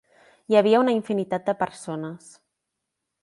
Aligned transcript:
Hi 0.51 0.55
havia 0.61 0.79
una 0.83 0.95
infinitat 0.99 1.45
de 1.49 1.55
persones. 1.61 2.31